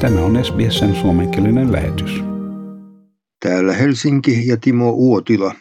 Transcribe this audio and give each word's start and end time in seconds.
Tämä 0.00 0.20
on 0.20 0.44
SBSn 0.44 0.94
suomenkielinen 0.94 1.72
lähetys. 1.72 2.24
Täällä 3.40 3.72
Helsinki 3.72 4.48
ja 4.48 4.56
Timo 4.56 4.90
Uotila. 4.90 5.54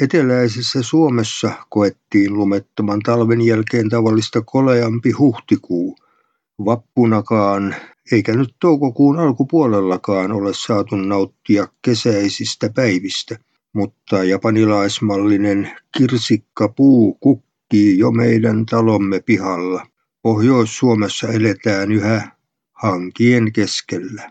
Eteläisessä 0.00 0.82
Suomessa 0.82 1.52
koettiin 1.68 2.34
lumettoman 2.34 3.00
talven 3.00 3.40
jälkeen 3.40 3.88
tavallista 3.88 4.42
koleampi 4.42 5.10
huhtikuu. 5.10 5.96
Vappunakaan, 6.64 7.74
eikä 8.12 8.36
nyt 8.36 8.54
toukokuun 8.60 9.18
alkupuolellakaan 9.18 10.32
ole 10.32 10.50
saatu 10.54 10.96
nauttia 10.96 11.68
kesäisistä 11.82 12.70
päivistä, 12.74 13.36
mutta 13.72 14.24
japanilaismallinen 14.24 15.70
kirsikkapuu 15.98 17.14
kukkii 17.14 17.98
jo 17.98 18.10
meidän 18.10 18.66
talomme 18.66 19.20
pihalla. 19.20 19.86
Pohjois-Suomessa 20.22 21.28
eletään 21.28 21.92
yhä 21.92 22.33
hankien 22.84 23.52
keskellä. 23.52 24.30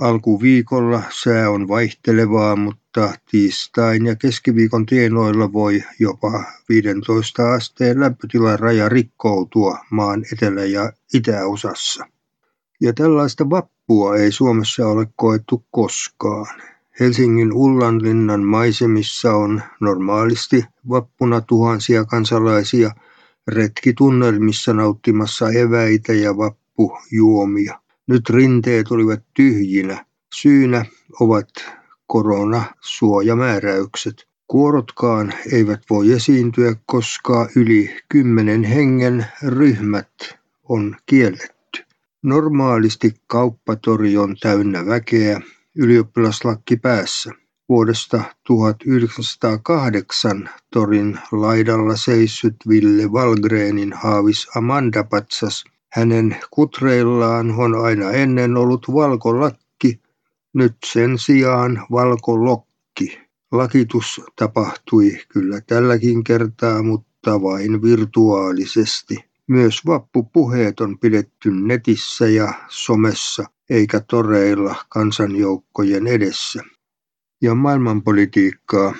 Alkuviikolla 0.00 1.02
sää 1.24 1.50
on 1.50 1.68
vaihtelevaa, 1.68 2.56
mutta 2.56 3.14
tiistain 3.30 4.06
ja 4.06 4.16
keskiviikon 4.16 4.86
tienoilla 4.86 5.52
voi 5.52 5.82
jopa 5.98 6.44
15 6.68 7.52
asteen 7.54 8.00
lämpötilan 8.00 8.58
raja 8.58 8.88
rikkoutua 8.88 9.78
maan 9.90 10.24
etelä- 10.32 10.64
ja 10.64 10.92
itäosassa. 11.14 12.04
Ja 12.80 12.92
tällaista 12.92 13.50
vappua 13.50 14.16
ei 14.16 14.32
Suomessa 14.32 14.86
ole 14.86 15.06
koettu 15.16 15.64
koskaan. 15.70 16.62
Helsingin 17.00 17.52
Ullanlinnan 17.52 18.42
maisemissa 18.42 19.32
on 19.32 19.62
normaalisti 19.80 20.64
vappuna 20.88 21.40
tuhansia 21.40 22.04
kansalaisia 22.04 22.90
retkitunnelmissa 23.48 24.72
nauttimassa 24.72 25.50
eväitä 25.50 26.12
ja 26.12 26.36
vappujuomia. 26.78 27.80
Nyt 28.06 28.30
rinteet 28.30 28.90
olivat 28.90 29.20
tyhjinä. 29.34 30.04
Syynä 30.34 30.84
ovat 31.20 31.48
koronasuojamääräykset. 32.06 34.28
Kuorotkaan 34.48 35.32
eivät 35.52 35.80
voi 35.90 36.12
esiintyä, 36.12 36.74
koska 36.86 37.48
yli 37.56 37.96
kymmenen 38.08 38.64
hengen 38.64 39.26
ryhmät 39.46 40.38
on 40.68 40.96
kielletty. 41.06 41.84
Normaalisti 42.22 43.14
kauppatori 43.26 44.16
on 44.16 44.36
täynnä 44.40 44.86
väkeä, 44.86 45.40
ylioppilaslakki 45.74 46.76
päässä. 46.76 47.32
Vuodesta 47.68 48.22
1908 48.46 50.50
torin 50.72 51.18
laidalla 51.32 51.96
seissyt 51.96 52.56
Ville 52.68 53.12
Valgrenin 53.12 53.92
haavis 53.92 54.48
Amanda 54.56 55.04
Patsas– 55.04 55.64
hänen 55.92 56.36
kutreillaan 56.50 57.50
on 57.50 57.74
aina 57.74 58.10
ennen 58.10 58.56
ollut 58.56 58.86
valkolakki, 58.94 60.00
nyt 60.52 60.76
sen 60.84 61.18
sijaan 61.18 61.86
valkolokki. 61.90 63.20
Lakitus 63.52 64.20
tapahtui 64.36 65.18
kyllä 65.28 65.60
tälläkin 65.60 66.24
kertaa, 66.24 66.82
mutta 66.82 67.42
vain 67.42 67.82
virtuaalisesti. 67.82 69.16
Myös 69.46 69.86
vappupuheet 69.86 70.80
on 70.80 70.98
pidetty 70.98 71.50
netissä 71.50 72.28
ja 72.28 72.52
somessa, 72.68 73.44
eikä 73.70 74.00
toreilla 74.00 74.74
kansanjoukkojen 74.88 76.06
edessä. 76.06 76.62
Ja 77.42 77.54
maailmanpolitiikkaa 77.54 78.94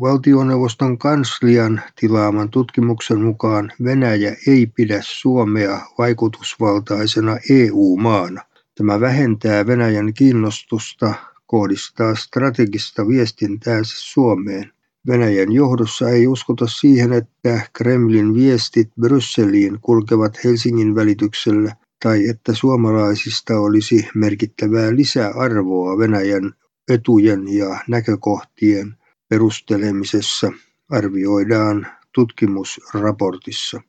Valtioneuvoston 0.00 0.98
kanslian 0.98 1.80
tilaaman 2.00 2.50
tutkimuksen 2.50 3.20
mukaan 3.20 3.72
Venäjä 3.84 4.36
ei 4.46 4.66
pidä 4.66 4.98
Suomea 5.02 5.80
vaikutusvaltaisena 5.98 7.36
EU-maana. 7.50 8.42
Tämä 8.74 9.00
vähentää 9.00 9.66
Venäjän 9.66 10.14
kiinnostusta 10.14 11.14
kohdistaa 11.46 12.14
strategista 12.14 13.08
viestintäänsä 13.08 13.94
Suomeen. 13.96 14.72
Venäjän 15.06 15.52
johdossa 15.52 16.08
ei 16.08 16.26
uskota 16.26 16.66
siihen, 16.66 17.12
että 17.12 17.60
Kremlin 17.72 18.34
viestit 18.34 18.90
Brysseliin 19.00 19.78
kulkevat 19.80 20.44
Helsingin 20.44 20.94
välityksellä 20.94 21.76
tai 22.02 22.28
että 22.28 22.54
suomalaisista 22.54 23.58
olisi 23.58 24.08
merkittävää 24.14 24.96
lisäarvoa 24.96 25.98
Venäjän 25.98 26.52
etujen 26.88 27.48
ja 27.48 27.78
näkökohtien 27.88 28.96
perustelemisessa 29.32 30.52
arvioidaan 30.90 31.86
tutkimusraportissa. 32.14 33.80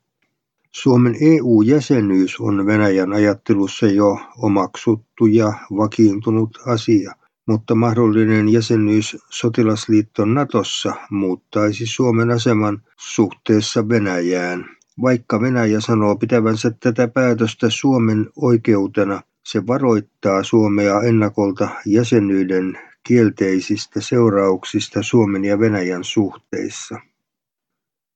Suomen 0.70 1.16
EU-jäsenyys 1.20 2.40
on 2.40 2.66
Venäjän 2.66 3.12
ajattelussa 3.12 3.86
jo 3.86 4.18
omaksuttu 4.38 5.26
ja 5.26 5.52
vakiintunut 5.76 6.58
asia, 6.66 7.12
mutta 7.46 7.74
mahdollinen 7.74 8.48
jäsenyys 8.48 9.16
sotilasliitto 9.30 10.24
Natossa 10.24 10.94
muuttaisi 11.10 11.86
Suomen 11.86 12.30
aseman 12.30 12.82
suhteessa 12.96 13.88
Venäjään. 13.88 14.64
Vaikka 15.02 15.40
Venäjä 15.40 15.80
sanoo 15.80 16.16
pitävänsä 16.16 16.70
tätä 16.70 17.08
päätöstä 17.08 17.70
Suomen 17.70 18.30
oikeutena, 18.36 19.20
se 19.42 19.66
varoittaa 19.66 20.42
Suomea 20.42 21.02
ennakolta 21.02 21.68
jäsenyyden 21.86 22.78
kielteisistä 23.06 24.00
seurauksista 24.00 25.02
Suomen 25.02 25.44
ja 25.44 25.58
Venäjän 25.58 26.04
suhteissa. 26.04 27.00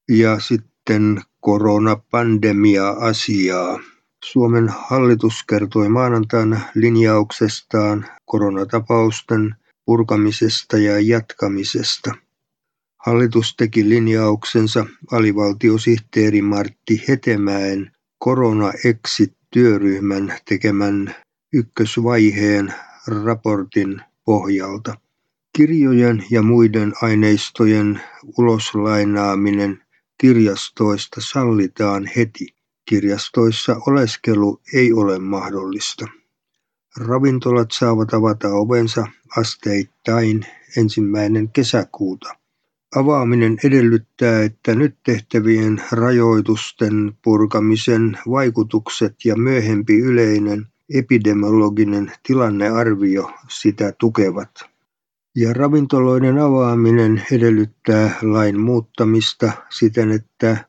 Ja 0.09 0.41
sitten 0.41 1.23
koronapandemia-asiaa. 1.41 3.81
Suomen 4.25 4.69
hallitus 4.69 5.45
kertoi 5.49 5.89
maanantaina 5.89 6.61
linjauksestaan 6.75 8.07
koronatapausten 8.25 9.55
purkamisesta 9.85 10.79
ja 10.79 11.01
jatkamisesta. 11.01 12.15
Hallitus 13.07 13.57
teki 13.57 13.89
linjauksensa 13.89 14.87
alivaltiosihteeri 15.13 16.43
Martti 16.43 17.05
Hetemäen 17.09 17.93
Korona-Exit-työryhmän 18.19 20.35
tekemän 20.49 21.15
ykkösvaiheen 21.53 22.75
raportin 23.25 24.03
pohjalta. 24.29 24.95
Kirjojen 25.53 26.25
ja 26.31 26.43
muiden 26.43 26.93
aineistojen 27.03 28.01
uloslainaaminen 28.39 29.83
kirjastoista 30.19 31.21
sallitaan 31.21 32.11
heti. 32.17 32.47
Kirjastoissa 32.85 33.77
oleskelu 33.87 34.61
ei 34.75 34.93
ole 34.93 35.19
mahdollista. 35.19 36.07
Ravintolat 36.97 37.71
saavat 37.71 38.15
avata 38.15 38.49
ovensa 38.49 39.07
asteittain 39.37 40.47
ensimmäinen 40.77 41.49
kesäkuuta. 41.49 42.37
Avaaminen 42.97 43.59
edellyttää, 43.65 44.43
että 44.43 44.75
nyt 44.75 44.97
tehtävien 45.05 45.83
rajoitusten 45.93 47.17
purkamisen 47.23 48.19
vaikutukset 48.31 49.25
ja 49.25 49.37
myöhempi 49.37 49.99
yleinen 49.99 50.67
epidemiologinen 50.95 52.13
tilannearvio 52.27 53.31
sitä 53.49 53.93
tukevat. 53.93 54.51
Ja 55.37 55.53
ravintoloiden 55.53 56.39
avaaminen 56.39 57.23
edellyttää 57.33 58.19
lain 58.23 58.61
muuttamista 58.61 59.53
siten, 59.71 60.11
että 60.11 60.65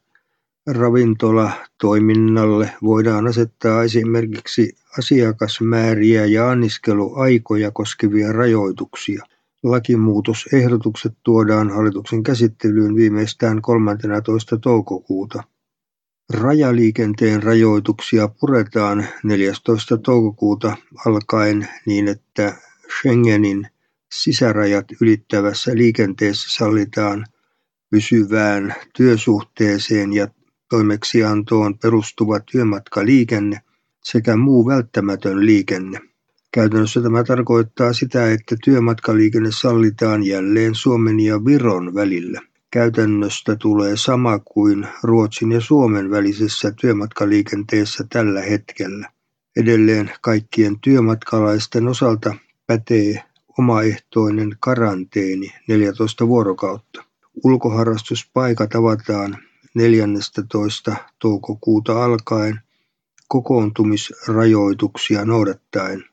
ravintola 0.68 1.52
toiminnalle 1.82 2.72
voidaan 2.84 3.28
asettaa 3.28 3.84
esimerkiksi 3.84 4.76
asiakasmääriä 4.98 6.26
ja 6.26 6.50
anniskeluaikoja 6.50 7.72
koskevia 7.72 8.32
rajoituksia. 8.32 9.24
Lakimuutosehdotukset 9.64 11.14
tuodaan 11.24 11.70
hallituksen 11.70 12.24
käsittelyyn 12.24 12.96
viimeistään 12.96 13.62
13. 13.62 14.58
toukokuuta. 14.58 15.44
Rajaliikenteen 16.34 17.44
rajoituksia 17.44 18.28
puretaan 18.28 19.08
14. 19.24 19.98
toukokuuta 19.98 20.78
alkaen 21.06 21.68
niin, 21.86 22.08
että 22.08 22.56
Schengenin 23.00 23.68
sisärajat 24.12 24.86
ylittävässä 25.02 25.76
liikenteessä 25.76 26.56
sallitaan 26.56 27.26
pysyvään 27.90 28.76
työsuhteeseen 28.94 30.14
ja 30.14 30.28
toimeksiantoon 30.70 31.78
perustuva 31.78 32.40
työmatkaliikenne 32.40 33.62
sekä 34.04 34.36
muu 34.36 34.66
välttämätön 34.66 35.46
liikenne. 35.46 36.00
Käytännössä 36.52 37.02
tämä 37.02 37.24
tarkoittaa 37.24 37.94
sitä, 37.94 38.32
että 38.32 38.56
työmatkaliikenne 38.64 39.50
sallitaan 39.52 40.24
jälleen 40.24 40.76
Suomen 40.76 41.20
ja 41.20 41.46
Viron 41.46 41.94
välillä. 41.94 42.42
Käytännöstä 42.72 43.56
tulee 43.56 43.98
sama 43.98 44.40
kuin 44.40 44.88
Ruotsin 45.04 45.52
ja 45.52 45.62
Suomen 45.62 46.12
välisessä 46.12 46.72
työmatkaliikenteessä 46.72 48.06
tällä 48.10 48.42
hetkellä. 48.42 49.10
Edelleen 49.58 50.12
kaikkien 50.22 50.80
työmatkalaisten 50.80 51.88
osalta 51.88 52.36
pätee 52.68 53.24
omaehtoinen 53.60 54.58
karanteeni 54.60 55.54
14 55.68 56.28
vuorokautta. 56.28 57.04
Ulkoharrastuspaikat 57.44 58.76
avataan 58.76 59.38
14. 59.76 60.96
toukokuuta 61.20 62.04
alkaen 62.04 62.60
kokoontumisrajoituksia 63.28 65.26
noudattaen. 65.26 66.09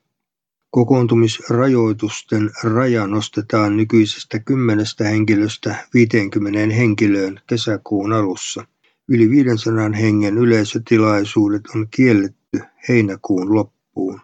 Kokoontumisrajoitusten 0.70 2.50
raja 2.62 3.06
nostetaan 3.06 3.76
nykyisestä 3.76 4.38
kymmenestä 4.38 5.04
henkilöstä 5.04 5.88
50 5.94 6.74
henkilöön 6.74 7.40
kesäkuun 7.46 8.12
alussa. 8.12 8.66
Yli 9.08 9.30
500 9.30 9.90
hengen 9.90 10.38
yleisötilaisuudet 10.38 11.62
on 11.74 11.86
kielletty 11.90 12.60
heinäkuun 12.88 13.54
loppuun. 13.54 14.20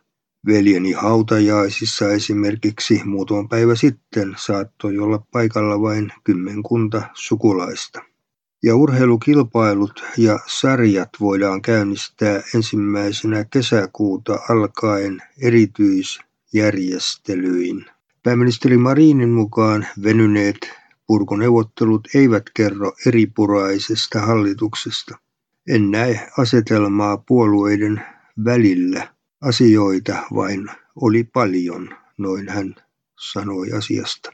Veljeni 0.46 0.92
hautajaisissa 0.92 2.12
esimerkiksi 2.12 3.00
muutama 3.04 3.48
päivä 3.48 3.74
sitten 3.74 4.34
saattoi 4.38 4.98
olla 4.98 5.18
paikalla 5.32 5.80
vain 5.80 6.12
kymmenkunta 6.24 7.02
sukulaista. 7.14 8.02
Ja 8.62 8.76
urheilukilpailut 8.76 10.04
ja 10.18 10.38
sarjat 10.46 11.10
voidaan 11.20 11.62
käynnistää 11.62 12.42
ensimmäisenä 12.54 13.44
kesäkuuta 13.44 14.38
alkaen 14.48 15.22
erityisjärjestelyin. 16.54 17.84
Pääministeri 18.22 18.76
Marinin 18.76 19.28
mukaan 19.28 19.86
venyneet 20.02 20.70
purkuneuvottelut 21.06 22.08
eivät 22.14 22.42
kerro 22.54 22.92
eripuraisesta 23.06 24.20
hallituksesta. 24.20 25.18
En 25.68 25.90
näe 25.90 26.28
asetelmaa 26.38 27.16
puolueiden 27.16 28.02
välillä 28.44 29.08
Asioita 29.40 30.22
vain 30.34 30.68
oli 30.96 31.24
paljon, 31.24 31.88
noin 32.18 32.48
hän 32.48 32.74
sanoi 33.20 33.72
asiasta. 33.72 34.32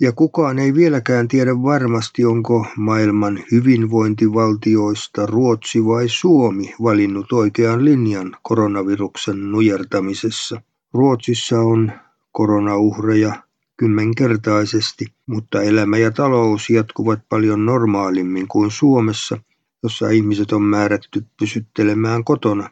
Ja 0.00 0.12
kukaan 0.12 0.58
ei 0.58 0.74
vieläkään 0.74 1.28
tiedä 1.28 1.62
varmasti, 1.62 2.24
onko 2.24 2.66
maailman 2.76 3.44
hyvinvointivaltioista 3.52 5.26
Ruotsi 5.26 5.84
vai 5.84 6.08
Suomi 6.08 6.74
valinnut 6.82 7.32
oikean 7.32 7.84
linjan 7.84 8.36
koronaviruksen 8.42 9.52
nujertamisessa. 9.52 10.60
Ruotsissa 10.94 11.60
on 11.60 11.92
koronauhreja 12.32 13.42
kymmenkertaisesti, 13.76 15.06
mutta 15.26 15.62
elämä 15.62 15.98
ja 15.98 16.10
talous 16.10 16.70
jatkuvat 16.70 17.20
paljon 17.28 17.66
normaalimmin 17.66 18.48
kuin 18.48 18.70
Suomessa, 18.70 19.38
jossa 19.82 20.08
ihmiset 20.08 20.52
on 20.52 20.62
määrätty 20.62 21.24
pysyttelemään 21.38 22.24
kotona 22.24 22.70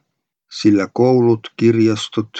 sillä 0.51 0.89
koulut, 0.93 1.53
kirjastot, 1.57 2.31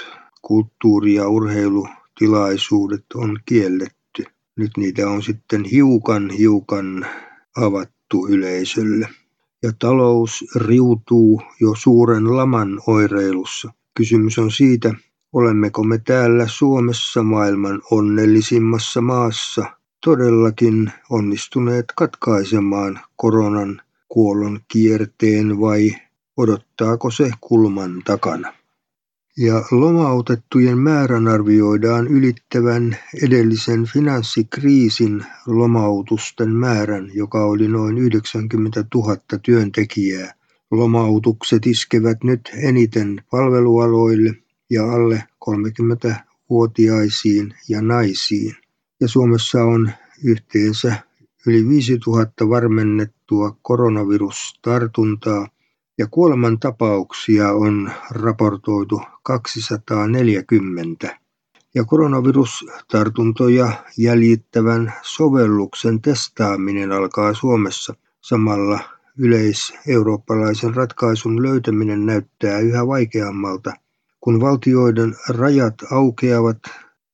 kulttuuri- 0.43 1.15
ja 1.15 1.29
urheilutilaisuudet 1.29 3.05
on 3.15 3.39
kielletty. 3.47 4.25
Nyt 4.57 4.71
niitä 4.77 5.11
on 5.11 5.23
sitten 5.23 5.65
hiukan 5.65 6.31
hiukan 6.31 7.07
avattu 7.57 8.27
yleisölle. 8.29 9.09
Ja 9.63 9.73
talous 9.79 10.45
riutuu 10.57 11.43
jo 11.61 11.75
suuren 11.75 12.37
laman 12.37 12.81
oireilussa. 12.87 13.73
Kysymys 13.95 14.39
on 14.39 14.51
siitä, 14.51 14.95
olemmeko 15.33 15.85
me 15.85 15.99
täällä 15.99 16.47
Suomessa 16.47 17.23
maailman 17.23 17.83
onnellisimmassa 17.91 19.01
maassa 19.01 19.65
todellakin 20.05 20.93
onnistuneet 21.11 21.85
katkaisemaan 21.97 23.01
koronan 23.17 23.81
kuollon 24.09 24.61
kierteen 24.69 25.61
vai 25.61 25.91
odottaako 26.37 27.11
se 27.11 27.31
kulman 27.41 28.03
takana. 28.05 28.53
Ja 29.39 29.65
lomautettujen 29.71 30.79
määrän 30.79 31.29
arvioidaan 31.29 32.07
ylittävän 32.07 32.97
edellisen 33.25 33.85
finanssikriisin 33.85 35.25
lomautusten 35.47 36.51
määrän, 36.51 37.11
joka 37.15 37.45
oli 37.45 37.69
noin 37.69 37.99
90 37.99 38.85
000 38.95 39.17
työntekijää. 39.43 40.35
Lomautukset 40.71 41.67
iskevät 41.67 42.25
nyt 42.25 42.51
eniten 42.63 43.23
palvelualoille 43.31 44.35
ja 44.73 44.93
alle 44.93 45.25
30-vuotiaisiin 45.45 47.55
ja 47.69 47.83
naisiin. 47.83 48.57
Ja 49.01 49.09
Suomessa 49.09 49.65
on 49.65 49.91
yhteensä 50.25 50.97
yli 51.47 51.69
5000 51.69 52.49
varmennettua 52.49 53.57
koronavirustartuntaa 53.63 55.49
ja 55.99 56.07
kuolemantapauksia 56.11 57.53
on 57.53 57.91
raportoitu 58.11 59.03
240. 59.23 61.19
Ja 61.75 61.85
koronavirustartuntoja 61.85 63.73
jäljittävän 63.99 64.93
sovelluksen 65.03 66.03
testaaminen 66.03 66.93
alkaa 66.93 67.35
Suomessa. 67.35 67.95
Samalla 68.21 68.81
yleiseurooppalaisen 69.19 70.75
ratkaisun 70.75 71.43
löytäminen 71.43 72.07
näyttää 72.07 72.59
yhä 72.59 72.87
vaikeammalta. 72.87 73.73
Kun 74.25 74.41
valtioiden 74.41 75.17
rajat 75.29 75.75
aukeavat, 75.91 76.59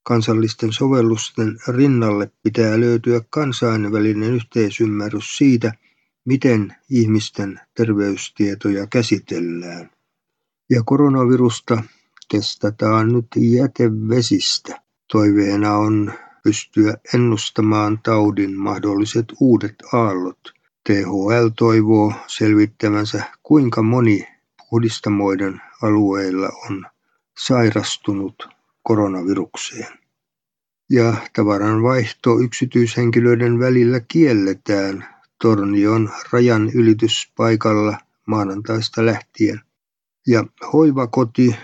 kansallisten 0.03 0.73
sovellusten 0.73 1.59
rinnalle 1.69 2.33
pitää 2.43 2.81
löytyä 2.81 3.21
kansainvälinen 3.31 4.35
yhteisymmärrys 4.35 5.37
siitä, 5.37 5.73
miten 6.25 6.75
ihmisten 6.91 7.61
terveystietoja 7.75 8.87
käsitellään. 8.87 9.91
Ja 10.71 10.83
koronavirusta 10.85 11.83
testataan 12.33 13.13
nyt 13.13 13.27
jätevesistä. 13.37 14.81
Toiveena 15.13 15.75
on 15.77 16.13
pystyä 16.45 16.95
ennustamaan 17.15 17.99
taudin 18.03 18.57
mahdolliset 18.57 19.27
uudet 19.41 19.75
aallot. 19.93 20.53
THL 20.89 21.49
toivoo 21.59 22.13
selvittävänsä, 22.27 23.23
kuinka 23.43 23.83
moni 23.83 24.29
puhdistamoiden 24.71 25.61
alueilla 25.83 26.49
on 26.71 26.87
sairastunut 27.39 28.49
koronavirukseen. 28.83 29.99
Ja 30.91 31.15
tavaran 31.37 31.83
vaihto 31.83 32.41
yksityishenkilöiden 32.41 33.59
välillä 33.59 34.01
kielletään 34.01 35.07
Tornion 35.43 36.11
rajan 36.33 36.71
ylityspaikalla 36.75 37.99
maanantaista 38.27 39.07
lähtien. 39.07 39.61
Ja 40.27 40.45
hoivakoti 40.73 41.57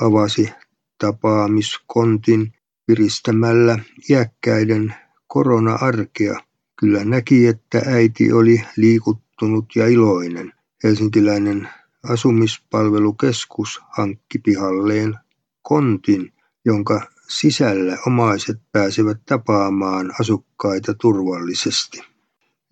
avasi 0.00 0.50
tapaamiskontin 0.98 2.52
piristämällä 2.86 3.78
iäkkäiden 4.10 4.94
korona-arkea. 5.26 6.40
Kyllä 6.80 7.04
näki, 7.04 7.46
että 7.46 7.82
äiti 7.86 8.32
oli 8.32 8.62
liikuttunut 8.76 9.76
ja 9.76 9.86
iloinen. 9.86 10.52
Helsinkiläinen 10.84 11.68
asumispalvelukeskus 12.08 13.80
hankki 13.96 14.38
pihalleen 14.38 15.14
kontin, 15.62 16.32
jonka 16.64 17.00
sisällä 17.28 17.98
omaiset 18.06 18.58
pääsevät 18.72 19.18
tapaamaan 19.26 20.12
asukkaita 20.20 20.94
turvallisesti 20.94 22.12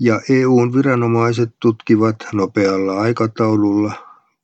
ja 0.00 0.20
EUn 0.28 0.74
viranomaiset 0.74 1.50
tutkivat 1.60 2.16
nopealla 2.32 3.00
aikataululla, 3.00 3.92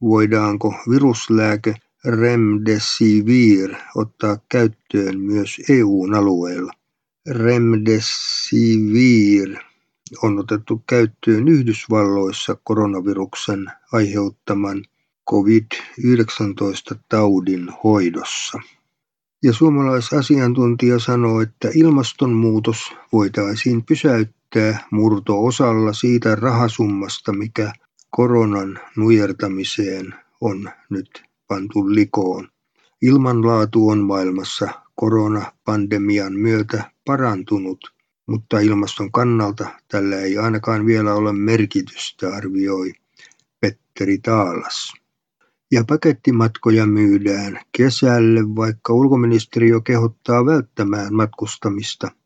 voidaanko 0.00 0.74
viruslääke 0.90 1.74
Remdesivir 2.04 3.74
ottaa 3.94 4.38
käyttöön 4.48 5.20
myös 5.20 5.56
EUn 5.68 6.14
alueella. 6.14 6.72
Remdesivir 7.30 8.06
on 10.22 10.38
otettu 10.38 10.82
käyttöön 10.88 11.48
Yhdysvalloissa 11.48 12.56
koronaviruksen 12.64 13.66
aiheuttaman 13.92 14.84
COVID-19 15.30 16.96
taudin 17.08 17.68
hoidossa. 17.84 18.58
Ja 19.42 19.52
suomalaisasiantuntija 19.52 20.98
sanoo, 20.98 21.40
että 21.40 21.68
ilmastonmuutos 21.74 22.78
voitaisiin 23.12 23.84
pysäyttää 23.84 24.86
murto-osalla 24.90 25.92
siitä 25.92 26.34
rahasummasta, 26.34 27.32
mikä 27.32 27.72
koronan 28.10 28.78
nujertamiseen 28.96 30.14
on 30.40 30.70
nyt 30.90 31.22
pantu 31.48 31.94
likoon. 31.94 32.48
Ilmanlaatu 33.02 33.88
on 33.88 33.98
maailmassa 33.98 34.68
koronapandemian 34.94 36.32
myötä 36.32 36.90
parantunut, 37.04 37.95
mutta 38.26 38.58
ilmaston 38.58 39.12
kannalta 39.12 39.68
tällä 39.88 40.16
ei 40.16 40.38
ainakaan 40.38 40.86
vielä 40.86 41.14
ole 41.14 41.32
merkitystä, 41.32 42.28
arvioi 42.34 42.92
Petteri 43.60 44.18
Taalas. 44.18 44.94
Ja 45.72 45.84
pakettimatkoja 45.88 46.86
myydään 46.86 47.60
kesälle, 47.76 48.40
vaikka 48.56 48.92
ulkoministeriö 48.92 49.80
kehottaa 49.80 50.46
välttämään 50.46 51.14
matkustamista– 51.14 52.10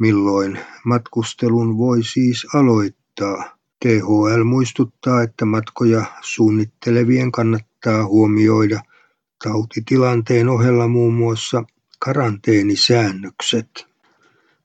Milloin 0.00 0.58
matkustelun 0.84 1.78
voi 1.78 2.02
siis 2.02 2.46
aloittaa? 2.54 3.58
THL 3.84 4.44
muistuttaa, 4.44 5.22
että 5.22 5.44
matkoja 5.44 6.04
suunnittelevien 6.20 7.32
kannattaa 7.32 8.06
huomioida 8.06 8.80
tautitilanteen 9.44 10.48
ohella 10.48 10.88
muun 10.88 11.14
muassa 11.14 11.64
karanteenisäännökset. 11.98 13.89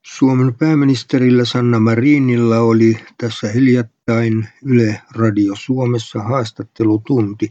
Suomen 0.06 0.54
pääministerillä 0.54 1.46
Sanna 1.46 1.80
Marinilla 1.80 2.60
oli 2.60 2.98
tässä 3.18 3.52
hiljattain 3.52 4.48
Yle 4.66 5.02
Radio 5.16 5.54
Suomessa 5.56 6.20
haastattelutunti. 6.24 7.50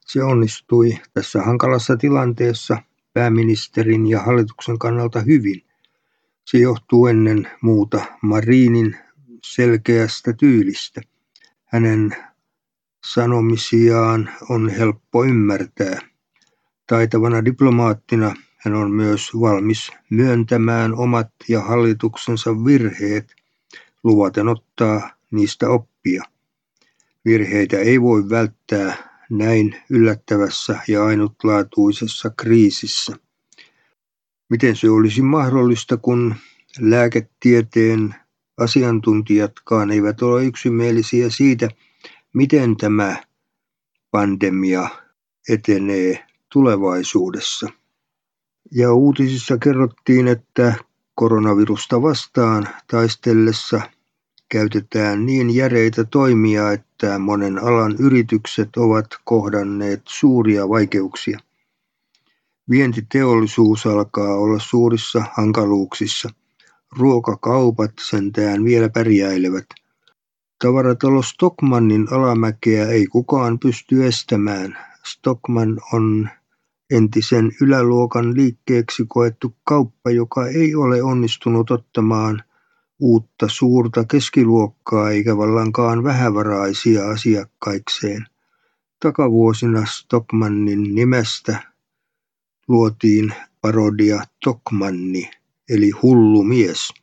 Se 0.00 0.22
onnistui 0.24 0.98
tässä 1.14 1.42
hankalassa 1.42 1.96
tilanteessa 1.96 2.82
pääministerin 3.12 4.06
ja 4.06 4.22
hallituksen 4.22 4.78
kannalta 4.78 5.20
hyvin. 5.20 5.62
Se 6.44 6.58
johtuu 6.58 7.06
ennen 7.06 7.48
muuta 7.60 8.04
Marinin 8.22 8.96
selkeästä 9.44 10.32
tyylistä. 10.32 11.00
Hänen 11.64 12.16
sanomisiaan 13.06 14.30
on 14.50 14.68
helppo 14.68 15.24
ymmärtää. 15.24 15.98
Taitavana 16.86 17.44
diplomaattina 17.44 18.34
hän 18.56 18.74
on 18.74 18.90
myös 18.90 19.30
valmis 19.40 19.92
myöntämään 20.10 20.94
omat 20.94 21.28
ja 21.48 21.60
hallituksensa 21.60 22.50
virheet, 22.64 23.34
luvaten 24.04 24.48
ottaa 24.48 25.10
niistä 25.30 25.68
oppia. 25.68 26.22
Virheitä 27.24 27.78
ei 27.78 28.00
voi 28.00 28.30
välttää 28.30 29.16
näin 29.30 29.76
yllättävässä 29.90 30.80
ja 30.88 31.04
ainutlaatuisessa 31.04 32.30
kriisissä. 32.30 33.16
Miten 34.48 34.76
se 34.76 34.90
olisi 34.90 35.22
mahdollista, 35.22 35.96
kun 35.96 36.34
lääketieteen 36.80 38.14
asiantuntijatkaan 38.58 39.90
eivät 39.90 40.22
ole 40.22 40.44
yksimielisiä 40.44 41.30
siitä, 41.30 41.68
miten 42.32 42.76
tämä 42.76 43.22
pandemia 44.10 44.88
etenee 45.48 46.26
tulevaisuudessa. 46.52 47.68
Ja 48.72 48.92
uutisissa 48.92 49.58
kerrottiin, 49.58 50.28
että 50.28 50.74
koronavirusta 51.14 52.02
vastaan 52.02 52.68
taistellessa 52.90 53.80
käytetään 54.48 55.26
niin 55.26 55.54
järeitä 55.54 56.04
toimia, 56.04 56.72
että 56.72 57.18
monen 57.18 57.58
alan 57.58 57.96
yritykset 57.98 58.76
ovat 58.76 59.06
kohdanneet 59.24 60.02
suuria 60.08 60.68
vaikeuksia. 60.68 61.38
Vientiteollisuus 62.70 63.86
alkaa 63.86 64.34
olla 64.34 64.58
suurissa 64.58 65.24
hankaluuksissa. 65.32 66.30
Ruokakaupat 66.98 67.92
sentään 68.00 68.64
vielä 68.64 68.88
pärjäilevät. 68.88 69.66
Tavaratalo 70.64 71.22
Stockmannin 71.22 72.06
alamäkeä 72.12 72.86
ei 72.86 73.06
kukaan 73.06 73.58
pysty 73.58 74.06
estämään. 74.06 74.78
Stockman 75.04 75.80
on 75.92 76.28
entisen 76.90 77.52
yläluokan 77.60 78.34
liikkeeksi 78.34 79.04
koettu 79.08 79.56
kauppa, 79.64 80.10
joka 80.10 80.46
ei 80.46 80.74
ole 80.74 81.02
onnistunut 81.02 81.70
ottamaan 81.70 82.42
uutta 83.00 83.48
suurta 83.48 84.04
keskiluokkaa 84.04 85.10
eikä 85.10 85.36
vallankaan 85.36 86.04
vähävaraisia 86.04 87.08
asiakkaikseen. 87.08 88.26
Takavuosina 89.00 89.86
Stockmannin 89.86 90.94
nimestä 90.94 91.72
luotiin 92.68 93.34
parodia 93.60 94.22
Tokmanni, 94.44 95.30
eli 95.68 95.90
hullu 95.90 96.42
mies. 96.42 96.94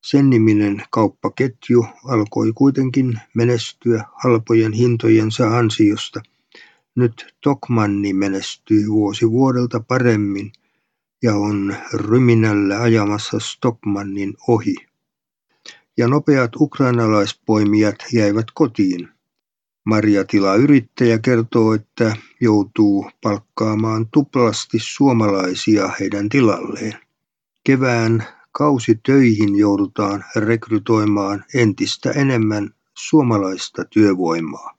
Sen 0.00 0.30
niminen 0.30 0.82
kauppaketju 0.90 1.86
alkoi 2.04 2.52
kuitenkin 2.54 3.20
menestyä 3.34 4.04
halpojen 4.12 4.72
hintojensa 4.72 5.58
ansiosta– 5.58 6.20
nyt 6.96 7.34
Tokmanni 7.40 8.12
menestyy 8.12 8.88
vuosi 8.88 9.30
vuodelta 9.30 9.80
paremmin 9.80 10.52
ja 11.22 11.34
on 11.34 11.76
ryminällä 11.94 12.82
ajamassa 12.82 13.38
Stockmannin 13.38 14.34
ohi. 14.48 14.74
Ja 15.96 16.08
nopeat 16.08 16.56
ukrainalaispoimijat 16.56 17.96
jäivät 18.12 18.46
kotiin. 18.54 19.08
Marjatila-yrittäjä 19.84 21.18
kertoo, 21.18 21.74
että 21.74 22.16
joutuu 22.40 23.10
palkkaamaan 23.22 24.06
tuplasti 24.12 24.78
suomalaisia 24.80 25.88
heidän 26.00 26.28
tilalleen. 26.28 26.98
Kevään 27.64 28.24
kausitöihin 28.52 29.56
joudutaan 29.56 30.24
rekrytoimaan 30.36 31.44
entistä 31.54 32.10
enemmän 32.10 32.70
suomalaista 32.94 33.84
työvoimaa. 33.84 34.78